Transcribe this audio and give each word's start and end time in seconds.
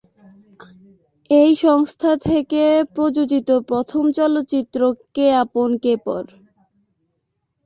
এই 1.29 1.51
সংস্থা 1.63 2.11
থেকে 2.27 2.61
প্রযোজিত 2.95 3.49
প্রথম 3.69 4.03
চলচ্চিত্র 4.11 4.79
"কে 5.15 5.27
আপন 5.43 5.69
কে 5.83 5.93
পর"। 6.05 6.23